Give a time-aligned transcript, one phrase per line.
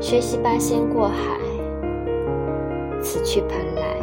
[0.00, 1.38] 学习八仙过海，
[3.02, 4.00] 此去蓬莱，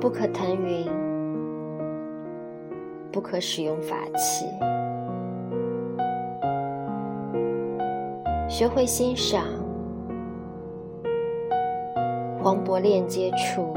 [0.00, 0.90] 不可腾云，
[3.12, 4.46] 不可使用法器，
[8.48, 9.44] 学会欣赏
[12.42, 13.74] 黄渤链接处。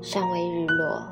[0.00, 1.06] 尚未日落，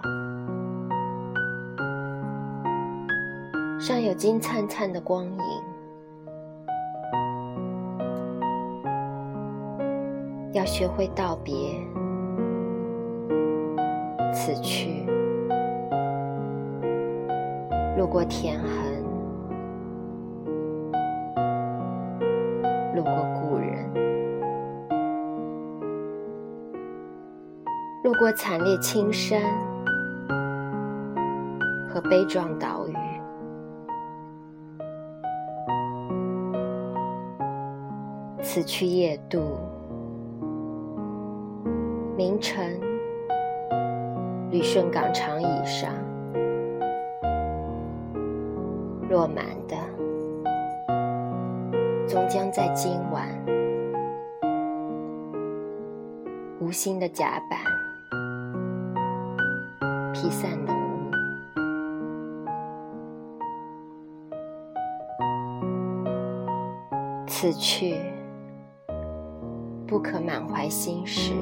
[3.89, 5.33] 尚有金灿灿的光影。
[10.53, 11.55] 要学会道别，
[14.31, 15.07] 此去
[17.97, 18.69] 路过田横，
[22.95, 23.91] 路过故人。
[28.05, 29.41] 路过惨烈青山
[31.89, 32.98] 和悲壮岛屿，
[38.51, 39.59] 此去夜渡，
[42.17, 42.81] 凌晨
[44.51, 45.93] 旅顺港长椅上，
[49.11, 49.77] 落满的
[52.09, 53.29] 终将在今晚，
[56.59, 57.61] 无心的甲板。
[60.15, 61.11] 披散浓雾，
[67.27, 67.95] 此去
[69.89, 71.33] 不可满怀心事。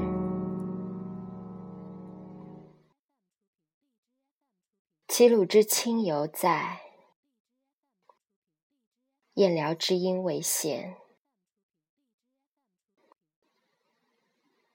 [5.08, 6.80] 齐鲁之亲犹在，
[9.34, 10.96] 燕辽之音未现。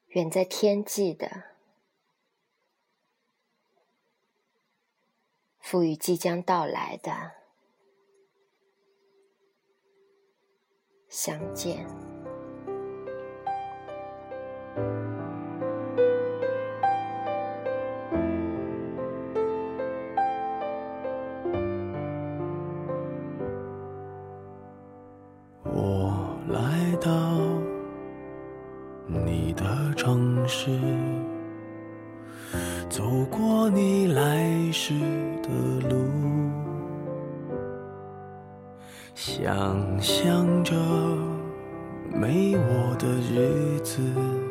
[0.07, 1.51] 远在天际的。
[5.59, 7.31] 赋予即将到来的
[11.07, 12.20] 相见。
[25.63, 27.11] 我来到
[29.07, 30.69] 你的城市
[32.89, 34.93] 走过你来时
[35.43, 35.49] 的
[35.89, 35.95] 路
[39.13, 40.73] 想象着
[42.13, 44.50] 没我的日子。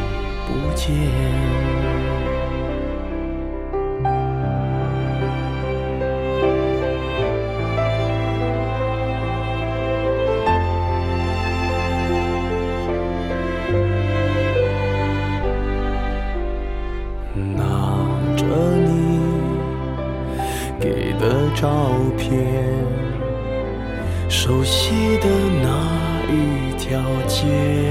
[0.51, 0.91] 不见。
[17.33, 17.63] 拿
[18.35, 18.43] 着
[18.85, 18.89] 你
[20.79, 21.69] 给的照
[22.17, 22.75] 片，
[24.27, 25.27] 熟悉的
[25.63, 25.67] 那
[26.29, 27.90] 一条街，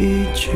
[0.00, 0.52] 一句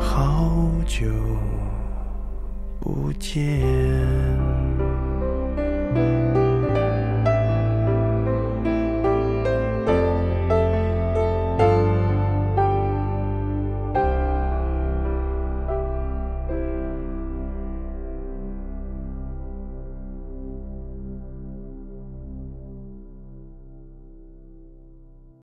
[0.00, 0.50] 好
[0.88, 1.06] 久
[2.80, 4.02] 不见。